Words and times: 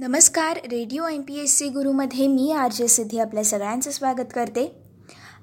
नमस्कार 0.00 0.58
radio 0.66 1.06
M 1.06 1.22
P 1.22 1.38
S 1.40 1.56
C 1.58 1.68
गुरुमध्ये 1.68 2.26
मी 2.26 2.50
R 2.52 2.70
J 2.72 2.86
Siddhi 2.88 3.18
आपल्या 3.18 3.42
सगळ्यांचं 3.44 3.90
स्वागत 3.90 4.30
करते. 4.34 4.64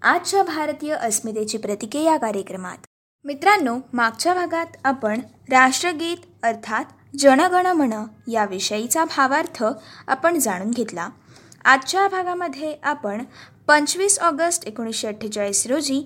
आजच्या 0.04 0.42
भारतीय 0.44 0.94
अस्मितेची 0.94 1.58
प्रतिके 1.58 2.02
या 2.04 2.16
कार्यक्रमात. 2.18 2.78
मित्रांनो 3.26 3.78
मागच्या 3.94 4.34
भागात 4.34 4.78
आपण 4.84 5.22
राष्ट्रगीत 5.50 6.26
अर्थात 6.44 7.18
जनगण 7.20 7.68
म्हण 7.68 7.94
याविषयीचा 8.32 9.06
भावार्थ 9.06 9.64
आपण 10.08 10.40
जाणून 10.40 10.72
घेतला. 10.72 11.08
आजच्या 11.66 12.08
भागामध्ये 12.08 12.76
आपण 12.84 13.24
पंचवीस 13.68 14.20
ऑगस्ट 14.20 14.68
एकोणीसशे 14.68 15.08
अठ्ठेचाळीस 15.08 15.66
रोजी 15.68 16.02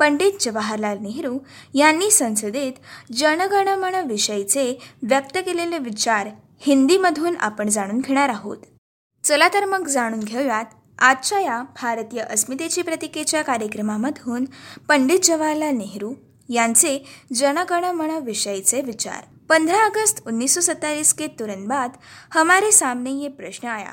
पंडित 0.00 0.42
जवाहरलाल 0.42 0.98
नेहरू 1.00 1.38
यांनी 1.74 2.10
संसदेत 2.10 3.12
जनगणमन 3.12 4.04
विषयीचे 4.06 4.72
व्यक्त 5.02 5.38
केलेले 5.38 5.78
विचार 5.78 6.28
हिंदीमधून 6.60 7.36
आपण 7.36 7.68
जाणून 7.68 8.00
घेणार 8.00 8.28
आहोत. 8.28 8.56
चला 9.24 9.48
तर 9.48 9.64
मग 9.64 9.88
जाणून 9.88 10.20
घेऊयात 10.20 10.64
आजच्या 10.98 11.40
या 11.40 11.62
भारतीय 11.80 12.20
अस्मितेची 12.20 12.82
प्रतीकेच्या 12.82 13.42
कार्यक्रमामधून 13.42 14.44
पंडित 14.88 15.18
जवाहरलाल 15.24 15.76
नेहरू 15.76 16.14
यांचे 16.48 16.98
जनगणमन 17.34 18.10
विषयीचे 18.24 18.80
विचार. 18.80 19.22
पंद्रह 19.48 19.84
अगस्त 19.84 20.22
उन्नीस 20.26 20.54
सौ 20.54 20.60
सत्ताईस 20.60 21.12
के 21.14 21.26
तुरंत 21.38 21.68
बाद 21.68 21.90
हमारे 22.30 22.72
सामने 22.72 23.10
ये 23.12 23.28
प्रश्न 23.28 23.68
आया 23.68 23.92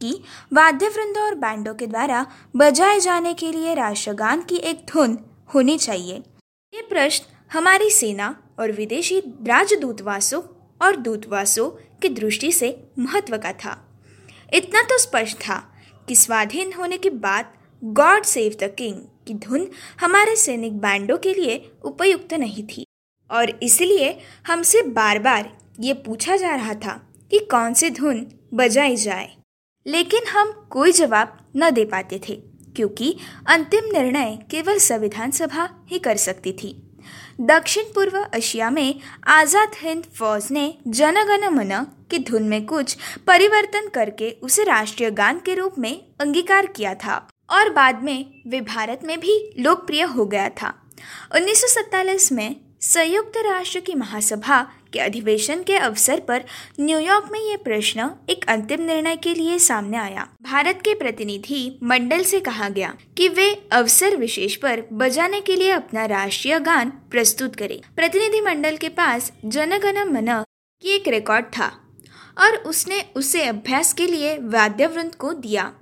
कि 0.00 0.12
वाद्यवृंदों 0.52 1.22
और 1.22 1.34
बैंडों 1.34 1.74
के 1.74 1.86
द्वारा 1.86 2.22
बजाए 2.54 3.00
जाने 3.00 3.32
के 3.32 3.52
लिए 3.52 3.74
राष्ट्रगान 3.74 4.40
की 4.40 4.56
एक 4.56 4.84
धुन 4.88 5.16
होनी 5.54 5.78
चाहिए. 5.78 6.16
ये 6.72 6.82
प्रश्न 6.82 7.56
हमारी 7.58 7.90
सेना 7.90 8.32
और 8.58 8.70
विदेशी 8.70 9.20
राजदूतवासों 9.46 10.40
और 10.80 10.96
दूतवासों 10.96 11.70
की 12.04 12.08
दृष्टि 12.08 12.52
से 12.52 12.76
महत्व 12.98 13.36
का 13.38 13.52
था। 13.52 14.02
इतना 14.52 14.82
तो 14.82 14.98
स्पष्ट 14.98 15.36
था 15.38 15.72
कि 16.08 16.14
स्वाधीन 16.14 16.72
होने 16.72 16.98
के 16.98 17.10
बाद 17.10 17.52
गॉड 17.82 18.24
सेव 18.24 18.56
द 18.60 18.74
किंग 18.78 19.00
की 19.26 19.34
धुन 19.34 19.66
हमारे 20.00 20.36
सैनिक 20.36 20.78
बैंडों 20.78 21.18
के 21.18 21.34
लिए 21.34 21.70
उपयुक्त 21.84 22.34
नहीं 22.34 22.66
थी। 22.66 22.84
और 23.30 23.58
इसलिए 23.62 24.18
हमसे 24.46 24.82
बार 24.82 25.18
बार 25.18 25.56
ये 25.80 25.92
पूछा 25.94 26.36
जा 26.36 26.54
रहा 26.54 26.74
था 26.74 27.12
कि 27.30 27.38
कौन 27.38 27.74
सी 27.74 27.90
धुन 27.90 28.26
बजाई 28.54 28.96
जाए। 28.96 29.36
लेकिन 29.86 30.26
हम 30.26 30.52
कोई 30.70 30.92
जवाब 30.92 31.38
न 31.56 31.70
दे 31.70 31.84
पाते 31.84 32.20
थे, 32.28 32.34
क्योंकि 32.76 33.16
अंतिम 33.46 33.84
निर्णय 33.92 34.38
केवल 34.50 34.78
संविधान 34.78 35.30
सभा 35.30 35.68
ही 35.86 35.98
कर 35.98 36.16
सकती 36.16 36.52
थी। 36.52 36.83
दक्षिण 37.40 37.84
पूर्व 37.84 38.26
एशिया 38.34 38.70
में 38.70 39.00
आज़ाद 39.26 39.70
हिंद 39.80 40.04
फौज 40.18 40.48
ने 40.50 40.78
जनगण 40.88 41.48
मन 41.48 41.86
की 42.10 42.18
धुन 42.18 42.42
में 42.42 42.66
कुछ 42.66 42.96
परिवर्तन 43.26 43.88
करके 43.88 44.30
उसे 44.42 44.64
राष्ट्रीय 44.64 45.10
गान 45.10 45.38
के 45.38 45.54
रूप 45.54 45.78
में 45.78 46.06
अंगीकार 46.20 46.66
किया 46.66 46.94
था 46.94 47.16
और 47.50 47.70
बाद 47.70 48.02
में 48.02 48.42
वे 48.46 48.60
भारत 48.60 49.00
में 49.04 49.20
भी 49.20 49.54
लोकप्रिय 49.58 50.02
हो 50.02 50.26
गया 50.26 50.48
था। 50.48 50.74
उन्नीस 51.34 52.28
में 52.32 52.56
संयुक्त 52.80 53.36
राष्ट्र 53.36 53.80
की 53.80 53.94
महासभा 53.94 54.66
के 54.94 55.00
अधिवेशन 55.00 55.62
के 55.62 55.76
अवसर 55.78 56.20
पर 56.20 56.44
न्यूयॉर्क 56.80 57.28
में 57.32 57.40
ये 57.40 57.56
प्रश्न 57.64 58.10
एक 58.30 58.44
अंतिम 58.48 58.82
निर्णय 58.82 59.16
के 59.16 59.34
लिए 59.34 59.58
सामने 59.58 59.96
आया। 59.98 60.26
भारत 60.42 60.80
के 60.84 60.94
प्रतिनिधि 60.94 61.78
मंडल 61.82 62.22
से 62.24 62.40
कहा 62.40 62.68
गया 62.70 62.94
कि 63.16 63.28
वे 63.28 63.50
अवसर 63.72 64.16
विशेष 64.16 64.56
पर 64.56 64.82
बजाने 64.92 65.40
के 65.40 65.56
लिए 65.56 65.70
अपना 65.72 66.04
राष्ट्रीय 66.06 66.58
गान 66.62 66.90
प्रस्तुत 67.10 67.56
करें। 67.56 67.80
प्रतिनिधि 67.96 68.40
मंडल 68.40 68.76
के 68.76 68.88
पास 68.88 69.32
जनगण 69.44 70.04
मन 70.10 70.42
की 70.82 70.90
एक 70.90 71.08
रिकॉर्ड 71.08 71.46
था 71.56 71.72
और 72.38 72.56
उसने 72.66 73.00
उसे 73.16 73.44
अभ्यास 73.44 73.92
के 73.92 74.06
लिए 74.06 74.36
वाद्यवृंद 74.50 75.14
को 75.14 75.32
दिया 75.40 75.72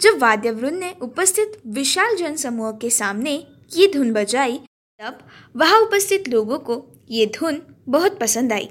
जब 0.00 0.18
वाद्यवृंद 0.18 0.78
ने 0.80 0.94
उपस्थित 1.02 1.60
विशाल 1.66 2.16
जनसमूह 2.16 2.70
के 2.72 2.90
सामने 2.90 3.32
ये 3.76 3.86
धुन 3.94 4.12
बजाई। 4.12 4.60
तब 5.00 5.18
वहाँ 5.56 5.80
उपस्थित 5.80 6.28
लोगों 6.28 6.58
को 6.58 6.76
ये 7.10 7.26
धुन 7.26 7.62
बहुत 7.88 8.18
पसंद 8.18 8.52
आई। 8.52 8.68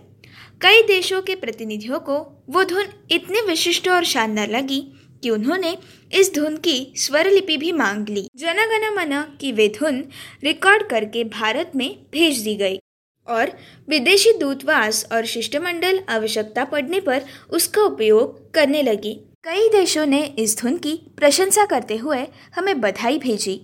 कई 0.61 0.81
देशों 0.81 1.21
के 1.21 1.35
प्रतिनिधियों 1.35 1.99
को 1.99 2.43
वो 2.49 2.63
धुन 2.63 2.85
इतनी 3.11 3.41
विशिष्ट 3.41 3.89
और 3.89 4.03
शानदार 4.03 4.49
लगी 4.49 4.79
कि 5.23 5.29
उन्होंने 5.29 5.77
इस 6.13 6.33
धुन 6.35 6.57
की 6.57 6.93
स्वरलिपि 6.97 7.57
भी 7.57 7.71
मांग 7.71 8.09
ली। 8.09 8.27
जनगण 8.35 8.95
मन 8.95 9.37
की 9.41 9.51
वे 9.51 9.67
धुन 9.69 10.03
रिकॉर्ड 10.43 10.87
करके 10.89 11.23
भारत 11.23 11.71
में 11.75 12.05
भेज 12.11 12.39
दी 12.39 12.55
गई 12.55 12.79
और 13.27 13.51
विदेशी 13.89 14.31
दूतवास 14.31 15.05
और 15.11 15.25
शिष्टमंडल 15.25 15.99
आवश्यकता 16.09 16.65
पड़ने 16.65 16.99
पर 16.99 17.21
उसका 17.49 17.81
उपयोग 17.81 18.53
करने 18.53 18.83
लगी। 18.83 19.13
कई 19.43 19.69
देशों 19.69 20.05
ने 20.05 20.23
इस 20.39 20.59
धुन 20.61 20.77
की 20.77 20.93
प्रशंसा 21.17 21.65
करते 21.65 21.97
हुए 21.97 22.25
हमें 22.55 22.81
बधाई 22.81 23.17
भेजी। 23.17 23.61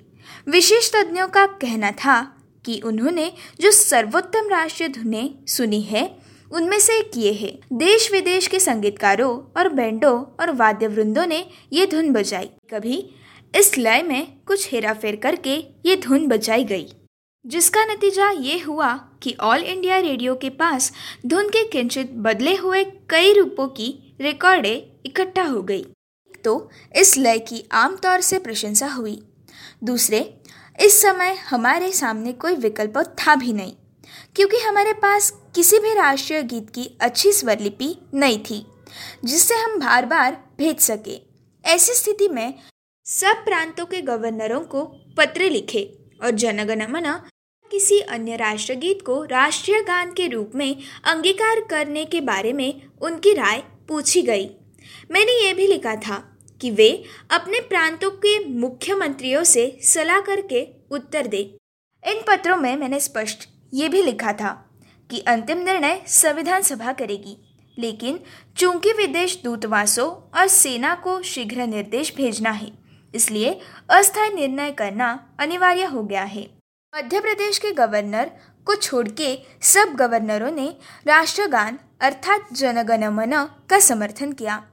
विशेष 0.47 0.91
तज्ञों 0.91 1.27
का 1.27 1.45
कहना 1.45 1.91
था 1.91 2.40
कि 2.65 2.79
उन्होंने 2.85 3.31
जो 3.61 3.71
सर्वोत्तम 3.71 4.49
राष्ट्रीय 4.49 4.89
धुनें 4.89 5.45
सुनी 5.47 5.81
है, 5.81 6.09
उनमें 6.51 6.79
से 6.79 6.97
एक 6.99 7.11
ये 7.17 7.33
है। 7.33 7.49
देश 7.73 8.11
विदेश 8.11 8.47
के 8.47 8.59
संगीतकारों 8.59 9.31
और 9.57 9.69
बैंडों 9.69 10.17
और 10.39 10.51
वाद्य 10.51 10.87
वृंदों 10.87 11.25
ने 11.25 11.45
ये 11.73 11.85
धुन 11.85 12.11
बजाई। 12.11 12.49
कभी 12.71 12.97
इस 13.53 13.77
लय 13.77 14.01
में 14.01 14.27
कुछ 14.47 14.71
हेरा 14.71 14.93
फेर 14.93 15.15
करके 15.15 15.55
ये 15.85 15.95
धुन 15.97 16.27
बजाई 16.27 16.63
गई, 16.63 16.87
जिसका 17.45 17.83
नतीजा 17.85 18.29
ये 18.31 18.57
हुआ 18.59 18.93
कि 19.23 19.35
ऑल 19.41 19.63
इंडिया 19.63 19.97
रेडियो 19.99 20.35
के 20.35 20.49
पास 20.51 20.91
धुन 21.25 21.49
के 21.49 21.63
किंचित 21.67 22.11
बदले 22.17 22.55
हुए 22.55 22.83
कई 23.09 23.33
रूपों 23.33 23.67
की 23.69 23.93
रिकॉर्डें 24.21 24.75
इकट्ठा 25.05 25.43
हो 25.43 25.61
गई। 25.63 25.85
तो 26.43 26.69
इस 26.95 27.17
लय 27.17 27.39
की 27.39 27.63
आमतौर 27.71 28.21
से 28.21 28.39
प्रशंसा 28.39 28.87
हुई। 28.87 29.21
दूसरे 29.83 30.19
इस 30.75 31.01
समय 31.01 31.33
हमारे 31.45 31.91
सामने 31.91 32.31
कोई 32.33 32.55
विकल्प 32.55 32.97
था 33.19 33.35
भी 33.35 33.53
नहीं, 33.53 33.73
क्योंकि 34.35 34.57
हमारे 34.57 34.93
पास 34.93 35.29
किसी 35.55 35.79
भी 35.79 35.93
राष्ट्रीय 35.93 36.41
गीत 36.43 36.69
की 36.69 36.85
अच्छी 37.01 37.31
स्वरलिपि 37.31 37.95
नहीं 38.13 38.39
थी, 38.39 38.65
जिससे 39.25 39.55
हम 39.55 39.79
बार 39.79 40.05
बार 40.05 40.37
भेज 40.57 40.79
सके। 40.79 41.19
ऐसी 41.63 41.93
स्थिति 41.93 42.27
में 42.29 42.53
सब 43.05 43.43
प्रांतों 43.45 43.85
के 43.85 44.01
गवर्नरों 44.01 44.59
को 44.61 44.83
पत्र 45.17 45.49
लिखे 45.49 45.83
और 46.23 46.31
जनगण 46.31 46.87
मन 46.87 47.13
किसी 47.71 47.99
अन्य 47.99 48.35
राष्ट्रगीत 48.35 49.01
को 49.01 49.23
राष्ट्रीय 49.23 49.81
गान 49.81 50.11
के 50.13 50.27
रूप 50.27 50.51
में 50.55 50.75
अंगीकार 51.05 51.59
करने 51.61 52.05
के 52.05 52.21
बारे 52.21 52.53
में 52.53 52.81
उनकी 53.01 53.33
राय 53.33 53.63
पूछी 53.87 54.21
गई। 54.21 54.49
मैंने 55.11 55.45
ये 55.45 55.53
भी 55.53 55.67
लिखा 55.67 55.95
था 55.97 56.30
कि 56.61 56.71
वे 56.71 56.89
अपने 57.31 57.59
प्रांतों 57.59 58.09
के 58.17 58.37
मुख्यमंत्रियों 58.49 59.43
से 59.43 59.65
सलाह 59.83 60.19
करके 60.21 60.67
उत्तर 60.91 61.27
दे। 61.27 61.39
इन 62.03 62.21
पत्रों 62.27 62.57
में 62.57 62.75
मैंने 62.77 62.99
स्पष्ट 62.99 63.47
ये 63.73 63.89
भी 63.89 64.01
लिखा 64.03 64.33
था 64.33 64.51
कि 65.09 65.19
अंतिम 65.27 65.57
निर्णय 65.59 66.01
संविधान 66.07 66.61
सभा 66.61 66.91
करेगी, 66.93 67.37
लेकिन 67.77 68.19
चूँकि 68.57 68.91
विदेश 68.93 69.39
दूतावासों 69.43 70.09
और 70.39 70.47
सेना 70.47 70.93
को 70.95 71.21
शीघ्र 71.23 71.67
निर्देश 71.67 72.13
भेजना 72.15 72.51
है, 72.51 72.71
इसलिए 73.13 73.59
अस्थायी 73.89 74.33
निर्णय 74.33 74.71
करना 74.71 75.07
अनिवार्य 75.39 75.85
हो 75.85 76.03
गया 76.03 76.23
है। 76.23 76.47
मध्य 76.93 77.19
प्रदेश 77.19 77.57
के 77.57 77.71
गवर्नर 77.73 78.31
को 78.67 78.75
छोड़ 78.75 79.07
के 79.11 79.37
सब 79.63 79.95
गवर्नरों 79.95 80.51
ने 80.51 80.67
राष्ट्रगान 81.07 81.79
अर्थात 82.01 82.53
जनगण 82.53 83.07
मन 83.11 83.33
का 83.69 83.79
समर्थन 83.79 84.31
किया। 84.31 84.63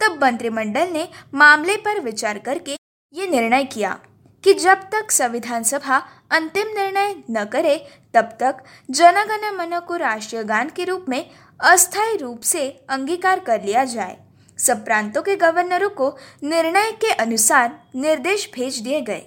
तब 0.00 0.18
मंत्रिमंडल 0.22 0.88
ने 0.88 1.08
मामले 1.34 1.76
पर 1.76 2.00
विचार 2.00 2.38
करके 2.38 2.76
ये 3.12 3.26
निर्णय 3.26 3.64
किया 3.64 3.98
कि 4.44 4.54
जब 4.54 4.80
तक 4.92 5.10
संविधान 5.10 5.62
सभा 5.62 5.96
अंतिम 6.30 6.68
निर्णय 6.68 7.14
न 7.30 7.44
करे, 7.44 7.76
तब 8.14 8.36
तक 8.40 8.56
जनगण 8.90 9.50
मन 9.56 9.78
को 9.88 9.96
राष्ट्रीय 9.96 10.42
गान 10.44 10.70
के 10.76 10.84
रूप 10.84 11.04
में 11.08 11.30
अस्थायी 11.60 12.16
रूप 12.16 12.40
से 12.40 12.68
अंगीकार 12.90 13.40
कर 13.40 13.62
लिया 13.62 13.84
जाए। 13.84 14.16
सब 14.58 14.84
प्रांतों 14.84 15.22
के 15.22 15.36
गवर्नरों 15.36 15.88
को 15.90 16.10
निर्णय 16.42 16.90
के 16.92 17.12
अनुसार 17.12 17.80
निर्देश 17.96 18.50
भेज 18.54 18.78
दिए 18.78 19.00
गए। 19.00 19.22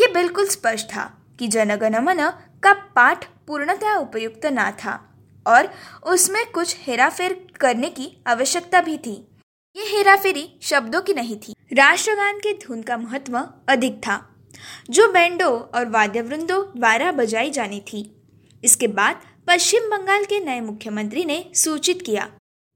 ये 0.00 0.12
बिल्कुल 0.14 0.48
स्पष्ट 0.48 0.86
था 0.86 1.10
कि 1.38 1.48
जनगण 1.48 1.98
मन 1.98 2.30
का 2.62 2.72
पाठ 2.96 3.24
पूर्णतः 3.46 3.94
उपयुक्त 3.94 4.46
ना 4.46 4.70
था 4.84 5.00
और 5.46 5.68
उसमें 6.06 6.44
कुछ 6.52 6.76
हेराफेर 6.80 7.40
करने 7.60 7.90
की 7.90 8.10
आवश्यकता 8.26 8.80
भी 8.80 8.98
थी। 8.98 9.16
ये 9.76 9.84
हेराफेरी 9.86 10.42
शब्दों 10.62 11.00
की 11.00 11.14
नहीं 11.14 11.36
थी। 11.36 11.54
राष्ट्रगान 11.72 12.38
के 12.38 12.52
धुन 12.54 12.82
का 12.82 12.96
महत्व 12.96 13.36
अधिक 13.68 13.98
था, 13.98 14.16
जो 14.90 15.06
बैंडों 15.12 15.52
और 15.74 15.88
वाद्यवृंदों 15.88 16.62
द्वारा 16.76 17.12
बजाई 17.12 17.50
जानी 17.50 17.80
थी। 17.82 18.00
इसके 18.64 18.86
बाद 18.88 19.20
पश्चिम 19.46 19.88
बंगाल 19.90 20.24
के 20.24 20.40
नए 20.40 20.60
मुख्यमंत्री 20.60 21.24
ने 21.24 21.44
सूचित 21.54 22.02
किया 22.02 22.24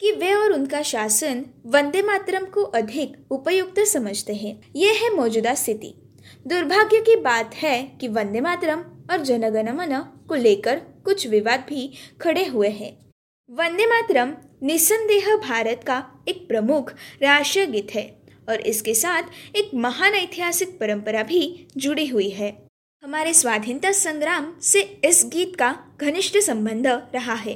कि 0.00 0.12
वे 0.12 0.32
और 0.34 0.52
उनका 0.52 0.82
शासन 0.82 1.44
वंदे 1.66 2.02
मातरम 2.02 2.44
को 2.44 2.62
अधिक 2.62 3.32
उपयुक्त 3.32 3.80
समझते 3.86 4.34
हैं। 4.34 4.54
ये 4.76 4.92
है 4.94 5.14
मौजूदा 5.16 5.54
स्थिति। 5.54 5.94
दुर्भाग्य 6.46 7.00
की 7.00 7.16
बात 7.20 7.54
है 7.54 7.82
कि 8.00 8.08
वंदे 8.10 8.40
मातरम 8.40 8.84
और 9.10 9.22
जनगण 9.22 9.72
मन 9.72 9.98
को 10.28 10.34
लेकर 10.36 10.80
कुछ 11.04 11.26
विवाद 11.26 11.66
भी 11.68 11.92
खड़े 12.20 12.44
हुए 12.44 12.68
हैं। 12.70 12.96
वंदे 13.50 13.86
मातरम 13.86 14.34
निसंदेह 14.62 15.34
भारत 15.38 15.80
का 15.86 15.96
एक 16.28 16.46
प्रमुख 16.48 16.90
राष्ट्रीय 17.22 17.64
गीत 17.66 17.94
है 17.94 18.04
और 18.48 18.60
इसके 18.62 18.94
साथ 18.94 19.56
एक 19.56 19.70
महान 19.74 20.14
ऐतिहासिक 20.14 20.78
परंपरा 20.80 21.22
भी 21.22 21.40
जुड़ी 21.76 22.06
हुई 22.06 22.28
है। 22.30 22.50
हमारे 23.02 23.32
स्वाधीनता 23.34 23.90
संग्राम 23.92 24.46
से 24.62 24.80
इस 25.04 25.24
गीत 25.32 25.56
का 25.56 25.74
घनिष्ठ 26.00 26.38
संबंध 26.38 26.86
रहा 27.14 27.34
है। 27.34 27.54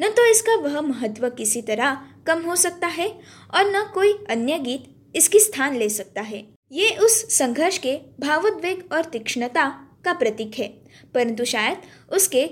न 0.00 0.08
तो 0.08 0.24
इसका 0.30 0.54
वह 0.54 0.80
महत्व 0.80 1.28
किसी 1.30 1.62
तरह 1.62 1.98
कम 2.26 2.42
हो 2.42 2.56
सकता 2.56 2.86
है 2.88 3.08
और 3.08 3.70
न 3.70 3.82
कोई 3.94 4.12
अन्य 4.30 4.58
गीत 4.58 4.84
इसकी 5.14 5.38
स्थान 5.38 5.76
ले 5.76 5.88
सकता 5.88 6.22
है। 6.22 6.42
ये 6.72 6.90
उस 6.96 7.18
संघर्ष 7.36 7.78
के 7.78 7.96
भावोद्वेग 8.20 8.92
और 8.92 9.04
तीक्ष्णता 9.04 9.68
का 10.04 10.12
प्रतीक 10.12 10.58
है, 10.58 10.68
परंतु 11.14 11.44
शायद 11.44 11.82
उसके 12.12 12.48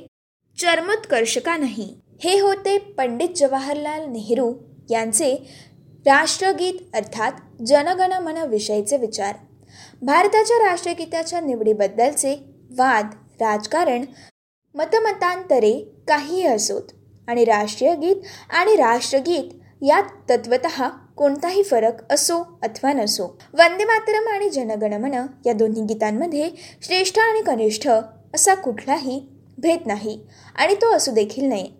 चरमोत्कर्ष 0.59 1.39
का 1.39 1.57
नहीं। 1.57 1.89
हे 2.21 2.39
होते 2.39 2.77
पंडित 2.97 3.37
जवाहरलाल 3.37 4.05
नेहरू 4.07 4.53
यांचे 4.91 5.35
राष्ट्रगीत 6.07 6.97
अर्थात 6.97 7.33
जनगण 7.67 8.13
मन 8.23 8.37
विषयीचे 8.51 8.97
विचार. 8.97 9.35
भारताच्या 10.03 10.57
राष्ट्रगीताच्या 10.59 11.41
निवडीबद्दलचे 11.41 12.35
वाद 12.79 13.15
राजकारण 13.41 14.05
मतमतांतरे 14.75 15.73
काहीही 16.09 16.47
असोत 16.47 16.93
आणि 17.29 17.45
राष्ट्रीय 17.45 17.95
गीत 17.95 18.27
आणि 18.51 18.77
राष्ट्रगीत 18.77 19.85
यात 19.85 20.11
तत्वत 20.31 20.67
कोणताही 21.17 21.63
फरक 21.63 22.13
असो 22.13 22.43
अथवा 22.63 22.93
नसो. 22.93 23.27
वंदे 23.59 23.85
मातरम 23.85 24.29
आणि 24.29 24.51
जनगणमन 24.51 25.15
या 25.47 25.53
दोन्ही 25.53 25.83
गीतांमध्ये 25.83 26.51
श्रेष्ठ 26.83 27.19
आणि 27.19 27.43
कनिष्ठ 27.43 27.89
असा 28.35 28.55
कुठलाही 28.55 29.21
भेद 29.59 29.87
नाही 29.87 30.21
आणि 30.57 30.75
तो 30.75 30.93
असू 30.93 31.13
देखील 31.13 31.45
नाही 31.45 31.73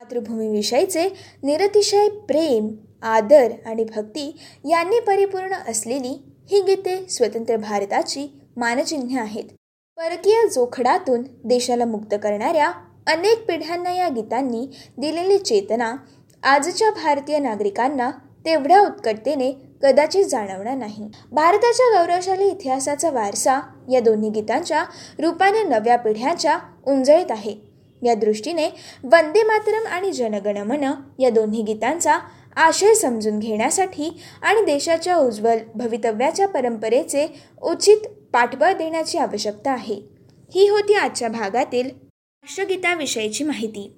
मातृभूमीविषयीचे 0.00 1.02
निरतिशय 1.42 2.08
प्रेम 2.28 2.68
आदर 3.02 3.52
आणि 3.66 3.84
भक्ती 3.84 4.26
यांनी 4.64 5.00
परिपूर्ण 5.00 5.54
असलेली 5.68 6.12
ही 6.50 6.60
गीते 6.60 6.96
स्वतंत्र 7.10 7.56
भारताची 7.56 8.26
मानचिन्ह 8.56 9.18
आहेत. 9.20 9.44
परकीय 9.98 10.46
जोखडातून 10.48 11.22
देशाला 11.44 11.84
मुक्त 11.84 12.14
करणाऱ्या 12.22 12.70
अनेक 13.12 13.44
पिढ्यांना 13.46 13.92
या 13.92 14.08
गीतांनी 14.08 14.66
दिलेली 14.98 15.38
चेतना 15.38 15.92
आजच्या 16.42 16.90
भारतीय 16.94 17.38
नागरिकांना 17.38 18.10
तेवढ्या 18.44 18.80
उत्कटतेने 18.80 19.52
कदाचित 19.82 20.24
जाणवणार 20.24 20.76
नाही. 20.76 21.10
भारताच्या 21.32 21.90
गौरवशाली 21.92 22.48
इतिहासाचा 22.48 23.10
वारसा 23.10 23.60
या 23.90 24.00
दोन्ही 24.00 24.30
गीतांच्या 24.30 24.84
रूपाने 25.18 25.62
नव्या 25.62 25.96
पिढ्यांच्या 25.96 26.58
उंजळीत 26.86 27.30
आहे. 27.30 27.67
या 28.02 28.14
दृष्टीने 28.14 28.68
वंदे 29.04 29.42
मातरम 29.42 29.86
आणि 29.86 30.12
जनगणमन 30.12 30.84
या 31.18 31.30
दोन्ही 31.30 31.62
गीतांचा 31.62 32.18
आशय 32.56 32.94
समजून 32.94 33.38
घेण्यासाठी 33.38 34.10
आणि 34.42 34.64
देशाच्या 34.64 35.16
उज्ज्वल 35.16 35.58
भवितव्याच्या 35.74 36.48
परंपरेचे 36.48 37.26
उचित 37.62 38.06
पाठबळ 38.32 38.72
देण्याची 38.72 39.18
आवश्यकता 39.18 39.72
आहे. 39.72 39.94
ही 40.54 40.68
होती 40.68 40.94
आजच्या 40.94 41.28
भागातील 41.28 41.86
राष्ट्रगीताविषयीची 41.86 43.44
माहिती. 43.44 43.88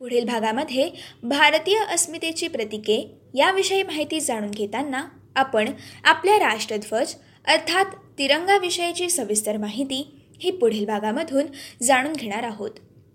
पुढील 0.00 0.24
भागामध्ये 0.24 0.90
भारतीय 1.22 1.78
अस्मितेची 1.94 2.48
प्रतीके 2.48 2.96
याविषयी 3.34 3.82
माहिती 3.82 4.20
जाणून 4.20 4.50
घेताना 4.50 5.04
आपण 5.36 5.72
आपल्या 6.04 6.38
राष्ट्रध्वज 6.38 7.14
अर्थात 7.46 7.94
तिरंगाविषयीची 8.18 9.08
सविस्तर 9.10 9.56
माहिती 9.56 10.02
ही 10.42 10.50
पुढील 10.50 10.86
भागामधून 10.86 11.46
जाणून 11.82 12.12
घेणार 12.12 12.42
आहोत. 12.42 12.70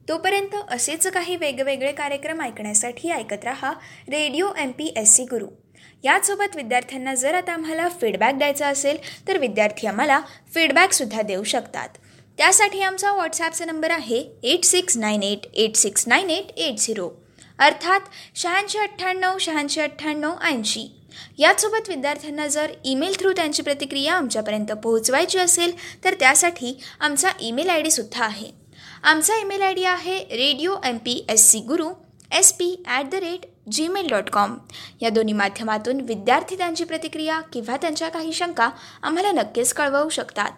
तोपर्यंत 0.08 0.56
असेच 0.72 1.08
काही 1.08 1.36
वेगवेगळे 1.36 1.92
कार्यक्रम 1.92 2.42
ऐकण्यासाठी 2.42 3.12
ऐकत 3.12 3.46
रहा 3.46 3.72
radio 4.10 4.50
M 4.60 4.72
P 4.72 4.92
S 4.98 5.16
C 5.16 5.24
Guru. 5.24 5.48
याचसोबत 6.04 6.56
विद्यार्थ्यांना 6.56 7.14
जर 7.16 7.36
आता 7.36 7.54
आम्हाला 7.54 7.88
फीडबॅक 8.02 8.36
द्यायचा 8.38 8.68
असेल 8.68 8.98
तर 9.28 9.38
विद्यार्थी 9.38 9.88
आम्हाला 9.88 10.20
फीडबॅकसुद्धा 10.54 11.22
देऊ 11.22 11.44
शकतात. 11.44 11.90
त्यासाठी 12.38 12.82
आमचा 12.82 13.12
व्हॉट्सॲपचा 13.14 13.66
नंबर 13.66 13.92
आहे 13.92 14.20
eight 14.44 14.66
six 14.66 14.98
nine 14.98 15.24
eight 15.24 15.46
eight 15.54 15.76
six 15.76 16.08
nine 16.08 16.30
eight 16.30 16.52
eight 16.58 16.80
zero 16.80 17.10
अर्थात 17.60 18.10
शहाऐंशी 18.36 18.78
अठ्ठ्याण्णव 18.78 19.38
शहाऐंशी 19.40 19.82
अठ्ठ्याण्णव 19.82 20.34
ऐंशी. 20.44 20.88
याचसोबत 21.38 21.90
विद्यार्थ्यांना 21.90 22.48
जर 22.48 22.72
ईमेल 22.86 23.14
थ्रू 23.20 23.32
त्यांची 23.34 23.62
प्रतिक्रिया 23.64 24.14
आमच्यापर्यंत 24.14 24.72
पोहोचवायची 24.84 25.38
असेल 25.40 25.74
तर 26.04 26.14
त्यासाठी 26.20 26.78
आमचा 27.00 27.30
ईमेल 27.40 27.70
आय 27.70 27.82
डीसुद्धा 27.82 28.24
आहे. 28.26 28.50
आमचा 29.06 29.36
ईमेल 29.40 29.62
आय 29.62 29.74
डी 29.74 29.84
आहे 29.86 30.18
radio 30.30 30.76
M 30.86 30.98
P 30.98 31.14
S 31.30 31.42
C 31.50 31.60
Guru 31.62 31.90
S 32.32 32.52
P 32.54 32.70
at 32.86 33.10
the 33.10 33.16
rate 33.16 33.46
Gmail 33.72 34.08
dot 34.10 34.30
com. 34.30 34.56
या 35.02 35.10
दोन्ही 35.10 35.34
माध्यमातून 35.34 36.00
विद्यार्थी 36.02 36.56
त्यांची 36.58 36.84
प्रतिक्रिया 36.84 37.40
किंवा 37.54 37.78
त्यांच्या 37.78 38.10
काही 38.10 38.34
शंका 38.34 38.70
आम्हाला 39.04 39.32
नक्कीच 39.32 39.74
कळवू 39.74 40.10
शकतात. 40.10 40.52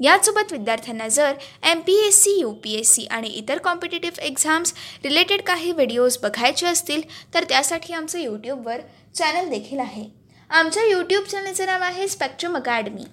याचसोबत 0.00 0.52
विद्यार्थ्यांना 0.52 1.08
जर 1.08 1.32
M 1.70 1.80
P 1.86 1.96
S 2.06 2.22
C 2.22 2.38
U 2.40 2.52
P 2.64 2.74
S 2.74 2.94
C 2.94 3.06
आणि 3.06 3.28
इतर 3.30 3.58
कॉम्पिटेटिव्ह 3.58 4.24
एक्झाम्स 4.26 4.74
रिलेटेड 5.04 5.42
काही 5.42 5.72
व्हिडिओज 5.72 6.18
बघायचे 6.22 6.66
असतील 6.66 7.02
तर 7.34 7.44
त्यासाठी 7.48 7.94
आमचं 7.94 8.18
यूट्यूबवर 8.18 8.80
चॅनल 9.14 9.48
देखील 9.50 9.78
आहे. 9.80 10.08
आमच्या 10.50 10.86
यूट्यूब 10.86 11.24
चॅनलचं 11.24 11.66
नाव 11.66 11.82
आहे 11.82 12.08
स्पेक्ट्रम 12.08 12.56
अकॅडमी 12.56 13.04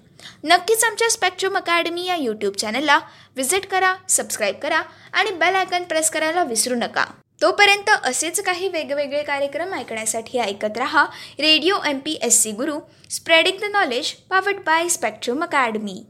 नक्कीच 0.44 0.84
आमच्या 0.84 1.10
स्पेक्ट्रम 1.10 1.56
अकॅडमी 1.56 2.06
या 2.06 2.16
यूट्यूब 2.16 2.54
चॅनलला 2.54 2.96
व्हिजिट 3.34 3.66
करा 3.66 3.94
सबस्क्राईब 4.08 4.56
करा 4.56 4.82
आणि 5.12 5.30
बेल 5.30 5.54
आयकन 5.54 5.82
प्रेस 5.82 6.10
करायला 6.10 6.42
विसरू 6.44 6.74
नका. 6.74 7.04
तोपर्यंत 7.42 7.90
असेच 8.04 8.40
काही 8.40 8.68
वेगवेगळे 8.68 9.22
कार्यक्रम 9.22 9.74
ऐकण्यासाठी 9.74 10.38
ऐकत 10.38 10.76
रहा 10.76 11.04
radio 11.40 11.78
M 11.86 11.98
P 11.98 12.18
S 12.22 12.42
C 12.42 12.50
Guru 12.52 12.78
spreading 13.10 13.58
the 13.58 13.70
knowledge 13.70 14.12
powered 14.30 14.56
by 14.56 14.88
Spectrum 14.88 15.42
Academy 15.42 16.02